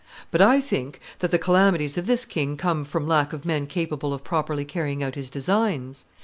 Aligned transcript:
But 0.31 0.41
I 0.41 0.61
think 0.61 0.99
that 1.19 1.29
the 1.29 1.37
calamities 1.37 1.95
of 1.95 2.07
this 2.07 2.25
king 2.25 2.57
come 2.57 2.85
from 2.85 3.07
lack 3.07 3.33
of 3.33 3.45
men 3.45 3.67
capable 3.67 4.15
of 4.15 4.23
properly 4.23 4.65
carrying 4.65 5.03
out 5.03 5.13
his 5.13 5.29
designs. 5.29 6.05